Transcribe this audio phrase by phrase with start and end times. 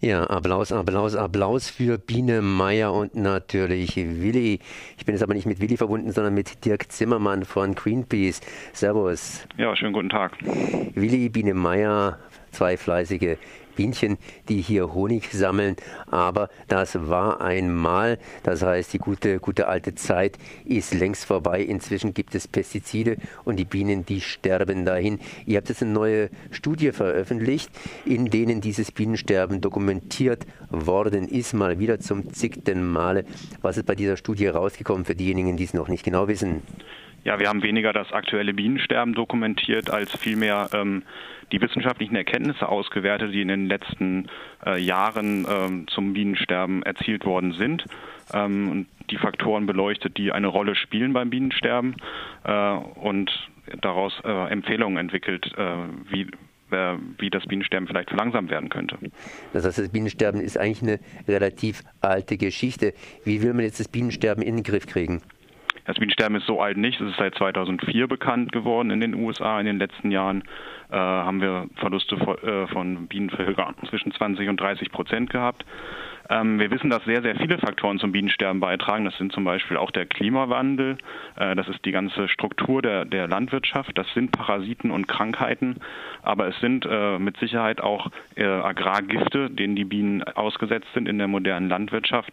[0.00, 4.60] Ja, Applaus, Applaus, Applaus für Biene Meier und natürlich Willi.
[4.96, 8.40] Ich bin jetzt aber nicht mit Willi verbunden, sondern mit Dirk Zimmermann von Greenpeace.
[8.72, 9.44] Servus.
[9.56, 10.38] Ja, schönen guten Tag.
[10.94, 12.20] Willi, Biene Meier,
[12.52, 13.38] zwei fleißige
[13.78, 15.76] Bienchen, die hier Honig sammeln.
[16.10, 21.62] Aber das war einmal, das heißt, die gute, gute alte Zeit ist längst vorbei.
[21.62, 25.20] Inzwischen gibt es Pestizide und die Bienen, die sterben dahin.
[25.46, 27.70] Ihr habt jetzt eine neue Studie veröffentlicht,
[28.04, 33.24] in denen dieses Bienensterben dokumentiert worden ist, mal wieder zum zigten Male.
[33.62, 36.62] Was ist bei dieser Studie rausgekommen für diejenigen, die es noch nicht genau wissen?
[37.28, 41.02] Ja, wir haben weniger das aktuelle Bienensterben dokumentiert, als vielmehr ähm,
[41.52, 44.30] die wissenschaftlichen Erkenntnisse ausgewertet, die in den letzten
[44.64, 47.84] äh, Jahren ähm, zum Bienensterben erzielt worden sind.
[48.32, 51.96] Ähm, und die Faktoren beleuchtet, die eine Rolle spielen beim Bienensterben
[52.44, 53.30] äh, und
[53.82, 55.74] daraus äh, Empfehlungen entwickelt, äh,
[56.10, 56.30] wie
[56.70, 58.96] äh, wie das Bienensterben vielleicht verlangsamt werden könnte.
[59.52, 62.94] Das heißt, das Bienensterben ist eigentlich eine relativ alte Geschichte.
[63.24, 65.20] Wie will man jetzt das Bienensterben in den Griff kriegen?
[65.88, 67.00] Das Bienensterben ist so alt nicht.
[67.00, 69.58] Es ist seit 2004 bekannt geworden in den USA.
[69.58, 70.44] In den letzten Jahren
[70.90, 75.64] äh, haben wir Verluste von, äh, von Bienenverhöger zwischen 20 und 30 Prozent gehabt.
[76.30, 79.04] Ähm, wir wissen, dass sehr, sehr viele Faktoren zum Bienensterben beitragen.
[79.04, 80.98] Das sind zum Beispiel auch der Klimawandel,
[81.36, 85.76] äh, das ist die ganze Struktur der, der Landwirtschaft, das sind Parasiten und Krankheiten,
[86.22, 91.18] aber es sind äh, mit Sicherheit auch äh, Agrargifte, denen die Bienen ausgesetzt sind in
[91.18, 92.32] der modernen Landwirtschaft.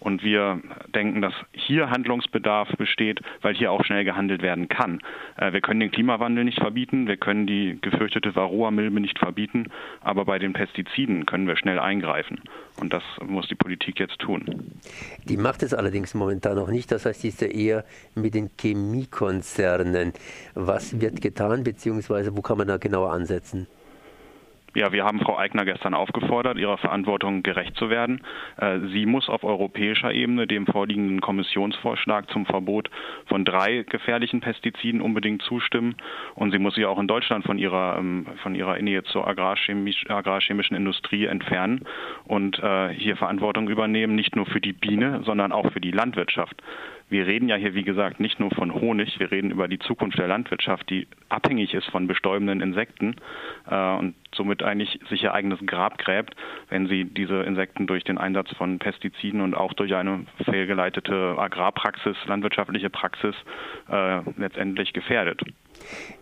[0.00, 0.60] Und wir
[0.94, 5.00] denken, dass hier Handlungsbedarf besteht, weil hier auch schnell gehandelt werden kann.
[5.36, 9.68] Äh, wir können den Klimawandel nicht verbieten, wir können die gefürchtete Varroa-Milbe nicht verbieten,
[10.00, 12.40] aber bei den Pestiziden können wir schnell eingreifen.
[12.78, 14.78] Und das muss die Politik jetzt tun.
[15.24, 16.92] Die macht es allerdings momentan noch nicht.
[16.92, 20.12] Das heißt, sie ist ja eher mit den Chemiekonzernen.
[20.54, 23.66] Was wird getan, beziehungsweise wo kann man da genauer ansetzen?
[24.76, 28.20] Ja, wir haben Frau Eigner gestern aufgefordert, ihrer Verantwortung gerecht zu werden.
[28.58, 32.90] Äh, sie muss auf europäischer Ebene dem vorliegenden Kommissionsvorschlag zum Verbot
[33.24, 35.96] von drei gefährlichen Pestiziden unbedingt zustimmen.
[36.34, 40.10] Und sie muss sich auch in Deutschland von ihrer, ähm, von ihrer Nähe zur agrarchemisch,
[40.10, 41.86] agrarchemischen Industrie entfernen
[42.26, 46.62] und äh, hier Verantwortung übernehmen, nicht nur für die Biene, sondern auch für die Landwirtschaft.
[47.08, 50.18] Wir reden ja hier, wie gesagt, nicht nur von Honig, wir reden über die Zukunft
[50.18, 53.16] der Landwirtschaft, die abhängig ist von bestäubenden Insekten
[53.70, 56.34] äh, und somit eigentlich sich ihr eigenes Grab gräbt,
[56.68, 62.16] wenn sie diese Insekten durch den Einsatz von Pestiziden und auch durch eine fehlgeleitete Agrarpraxis,
[62.26, 63.34] landwirtschaftliche Praxis
[63.88, 65.42] äh, letztendlich gefährdet.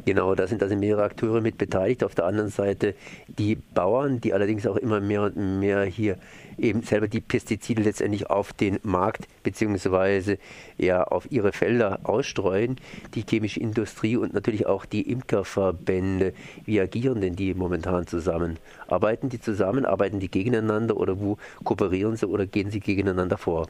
[0.04, 2.04] Genau, da sind also mehrere Akteure mit beteiligt.
[2.04, 2.94] Auf der anderen Seite
[3.26, 6.18] die Bauern, die allerdings auch immer mehr und mehr hier
[6.58, 10.38] eben selber die Pestizide letztendlich auf den Markt beziehungsweise
[10.78, 12.76] ja auf ihre Felder ausstreuen.
[13.14, 16.34] Die chemische Industrie und natürlich auch die Imkerverbände.
[16.64, 18.58] Wie agieren denn die momentan zusammen?
[18.88, 19.84] Arbeiten die zusammen?
[19.84, 23.68] Arbeiten die gegeneinander oder wo kooperieren sie oder gehen sie gegeneinander vor?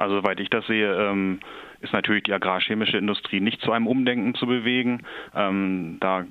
[0.00, 1.40] Also soweit ich das sehe, ähm,
[1.80, 5.02] ist natürlich die agrarchemische Industrie nicht zu einem Umdenken zu bewegen.
[5.34, 6.24] Ähm, da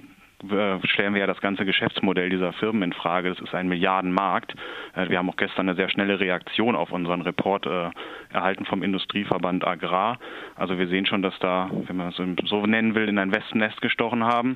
[0.85, 3.29] stellen wir ja das ganze Geschäftsmodell dieser Firmen in Frage.
[3.29, 4.55] Das ist ein Milliardenmarkt.
[4.95, 7.89] Äh, wir haben auch gestern eine sehr schnelle Reaktion auf unseren Report äh,
[8.31, 10.19] erhalten vom Industrieverband Agrar.
[10.55, 13.81] Also wir sehen schon, dass da, wenn man es so nennen will, in ein Wespennest
[13.81, 14.55] gestochen haben.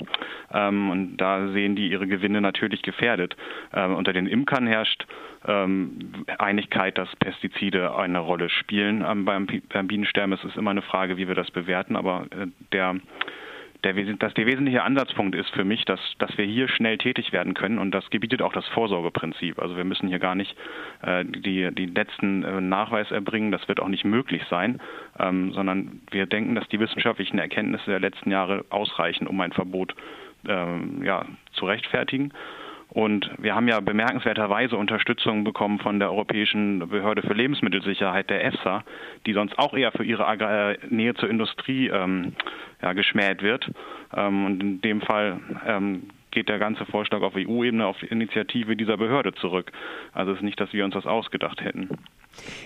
[0.54, 3.36] Ähm, und da sehen die ihre Gewinne natürlich gefährdet.
[3.74, 5.06] Ähm, unter den Imkern herrscht
[5.46, 10.34] ähm, Einigkeit, dass Pestizide eine Rolle spielen beim, Bienensterben.
[10.34, 12.26] Es ist immer eine Frage, wie wir das bewerten, aber
[12.72, 12.96] der
[13.84, 17.54] der, dass der wesentliche Ansatzpunkt ist für mich, dass, dass wir hier schnell tätig werden
[17.54, 19.60] können und das gebietet auch das Vorsorgeprinzip.
[19.60, 20.56] Also wir müssen hier gar nicht
[21.02, 24.80] äh, die, die letzten äh, Nachweis erbringen, das wird auch nicht möglich sein,
[25.20, 29.96] ähm, sondern wir denken, dass die wissenschaftlichen Erkenntnisse der letzten Jahre ausreichen, um ein Verbot
[30.48, 32.34] ähm, ja, zu rechtfertigen.
[32.94, 38.84] Und wir haben ja bemerkenswerterweise Unterstützung bekommen von der Europäischen Behörde für Lebensmittelsicherheit, der EFSA,
[39.26, 42.34] die sonst auch eher für ihre Agrar Nähe zur Industrie ähm,
[42.84, 43.68] ja, geschmäht wird.
[44.16, 48.76] Ähm, und in dem Fall ähm, geht der ganze Vorschlag auf EU-Ebene auf die Initiative
[48.76, 49.72] dieser Behörde zurück.
[50.14, 51.90] Also es ist nicht, dass wir uns das ausgedacht hätten.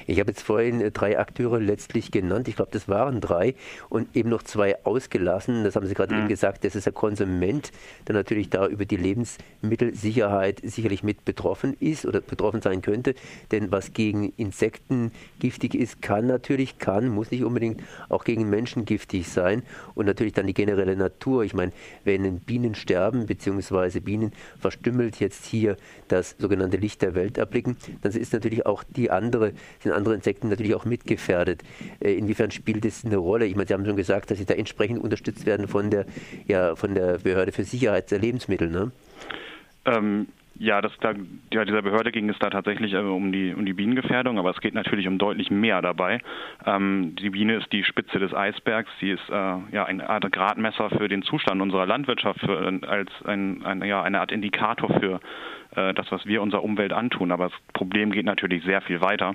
[0.06, 2.48] Ich habe jetzt vorhin äh, drei Akteure letztlich genannt.
[2.48, 3.56] Ich glaube, das waren drei
[3.90, 5.64] und eben noch zwei ausgelassen.
[5.64, 6.22] Das haben Sie gerade mhm.
[6.22, 6.64] eben gesagt.
[6.64, 7.72] Das ist der Konsument,
[8.08, 13.16] der natürlich da über die Lebensmittelsicherheit sicherlich mit betroffen ist oder betroffen sein könnte.
[13.52, 18.86] Denn was gegen Insekten giftig ist, kann natürlich, kann, muss nicht unbedingt auch gegen Menschen
[18.86, 19.64] giftig sein.
[19.96, 21.44] Und natürlich dann die generelle Natur.
[21.44, 21.72] Ich meine,
[22.04, 25.78] wenn Bienen sterben, beziehungsweise Bienen verstümmelt jetzt hier
[26.08, 30.50] das sogenannte Licht der Welt erblicken, dann ist natürlich auch die andere sind andere Insekten
[30.50, 31.64] natürlich auch mitgefährdet.
[32.00, 33.46] Äh, inwiefern spielt das eine Rolle?
[33.46, 36.06] Ich meine, Sie haben schon gesagt, dass Sie da entsprechend unterstützt werden von der,
[36.48, 38.70] ja, von der Behörde für Sicherheit der Lebensmittel.
[38.70, 38.92] Ne?
[39.86, 40.28] Ähm,
[40.60, 41.14] Ja, das, da,
[41.54, 44.60] ja, dieser Behörde ging es da tatsächlich äh, um, die, um die Bienengefährdung, aber es
[44.60, 46.20] geht natürlich um deutlich mehr dabei.
[46.66, 49.34] Ähm, die Biene ist die Spitze des Eisbergs, sie ist äh,
[49.72, 52.58] ja eine Art Gradmesser für den Zustand unserer Landwirtschaft, für,
[52.88, 57.32] als ein, ein, ja, eine Art Indikator für äh, das, was wir unserer Umwelt antun.
[57.32, 59.34] Aber das Problem geht natürlich sehr viel weiter.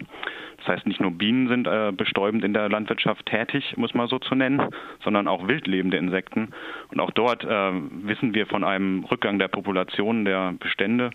[0.59, 4.19] Das heißt, nicht nur Bienen sind äh, bestäubend in der Landwirtschaft tätig, muss man so
[4.19, 4.63] zu nennen,
[5.03, 6.51] sondern auch wildlebende Insekten.
[6.91, 7.73] Und auch dort äh,
[8.05, 11.11] wissen wir von einem Rückgang der Population der Bestände.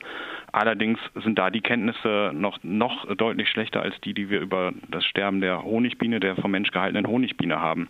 [0.52, 5.06] Allerdings sind da die Kenntnisse noch, noch deutlich schlechter als die, die wir über das
[5.06, 7.88] Sterben der Honigbiene, der vom Mensch gehaltenen Honigbiene haben.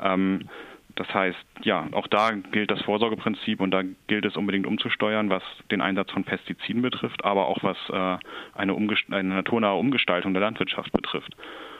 [0.00, 0.48] Ähm,
[0.96, 5.42] das heißt, ja, auch da gilt das Vorsorgeprinzip und da gilt es unbedingt umzusteuern, was
[5.70, 8.18] den Einsatz von Pestiziden betrifft, aber auch was äh,
[8.56, 8.76] eine,
[9.10, 11.34] eine, naturnahe Umgestaltung der Landwirtschaft betrifft.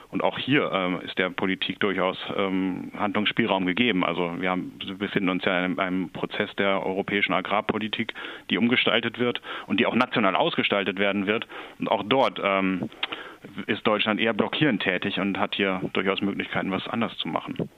[0.09, 4.05] Und auch hier ähm, ist der Politik durchaus ähm, Handlungsspielraum gegeben.
[4.05, 8.13] Also wir, haben, wir befinden uns ja in einem, Prozess der europäischen Agrarpolitik,
[8.49, 11.47] die umgestaltet wird und die auch national ausgestaltet werden wird.
[11.79, 12.89] Und auch dort ähm,
[13.67, 17.69] ist Deutschland eher blockierend tätig und hat hier durchaus Möglichkeiten, was anders zu machen.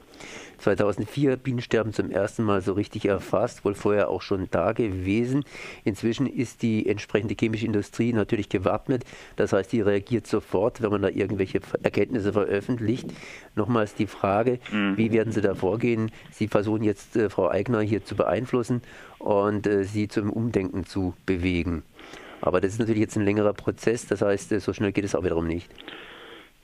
[0.60, 5.44] 2004 Bienensterben zum ersten Mal so richtig erfasst, wohl vorher auch schon da gewesen.
[5.84, 9.04] Inzwischen ist die entsprechende chemische Industrie natürlich gewappnet.
[9.36, 13.08] Das heißt, die reagiert sofort, wenn man da irgendwelche Erkenntnisse veröffentlicht.
[13.56, 14.98] Nochmals die Frage, mhm.
[14.98, 16.12] wie werden Sie da vorgehen?
[16.31, 18.81] Sie versuchen jetzt äh, Frau Eigner hier zu beeinflussen
[19.19, 21.84] und äh, sie zum Umdenken zu bewegen.
[22.42, 25.16] Aber das ist natürlich jetzt ein längerer Prozess, das heißt, äh, so schnell geht es
[25.16, 25.69] auch wiederum nicht.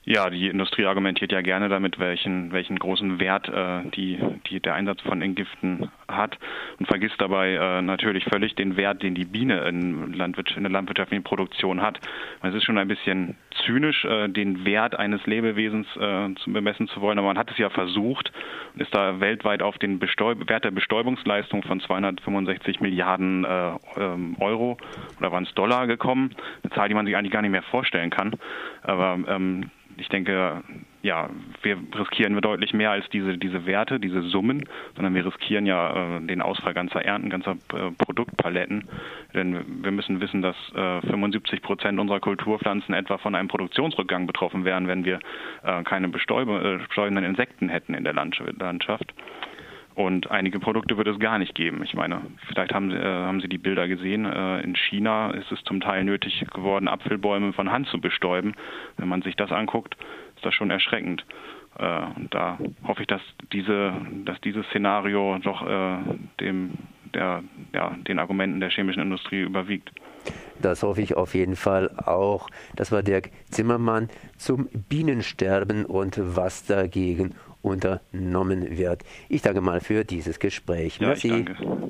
[0.06, 4.20] Ja, die Industrie argumentiert ja gerne damit, welchen, welchen großen Wert äh, die,
[4.50, 6.38] die, der Einsatz von Entgiften hat
[6.78, 10.74] und vergisst dabei äh, natürlich völlig den Wert, den die Biene in, Landwirtschaft, in der
[10.74, 12.02] landwirtschaftlichen Produktion hat.
[12.42, 17.00] Es ist schon ein bisschen zynisch, äh, den Wert eines Lebewesens äh, zu bemessen zu
[17.00, 18.34] wollen, aber man hat es ja versucht
[18.74, 24.36] und ist da weltweit auf den Bestäub Wert der Bestäubungsleistung von 265 Milliarden äh, ähm,
[24.42, 24.76] Euro
[25.18, 26.36] oder waren es Dollar gekommen.
[26.62, 28.34] Eine Zahl, die man sich eigentlich gar nicht mehr vorstellen kann.
[28.84, 30.64] Aber ähm, ich denke,
[31.02, 31.30] ja,
[31.62, 34.64] wir riskieren wir deutlich mehr als diese, diese Werte, diese Summen,
[34.96, 38.86] sondern wir riskieren ja äh, den Ausfall ganzer Ernten, ganzer äh, Produktpaletten.
[39.34, 44.64] Denn wir müssen wissen, dass äh, 75 Prozent unserer Kulturpflanzen etwa von einem Produktionsrückgang betroffen
[44.64, 45.20] wären, wenn wir
[45.64, 49.14] äh, keine bestäubenden äh, Insekten hätten in der Landschaft.
[49.96, 51.84] Und einige Produkte wird es gar nicht geben.
[51.84, 54.26] Ich meine, vielleicht haben Sie, äh, haben Sie die Bilder gesehen.
[54.26, 58.56] Äh, in China ist es zum Teil nötig geworden, Apfelbäume von Hand zu bestäuben.
[58.98, 59.96] Wenn man sich das anguckt,
[60.36, 61.26] ist das schon erschreckend.
[61.78, 63.94] Äh, und da hoffe ich, dass diese,
[64.26, 65.98] dass dieses Szenario doch äh,
[66.40, 66.72] dem,
[67.14, 67.44] der,
[67.74, 69.92] ja, den Argumenten der chemischen Industrie überwiegt.
[70.62, 72.50] Das hoffe ich auf jeden Fall auch.
[72.76, 79.04] Das war Dirk Zimmermann zum Bienensterben und was dagegen unternommen wird.
[79.30, 81.00] Ich danke mal für dieses Gespräch.
[81.00, 81.46] Ja, Merci.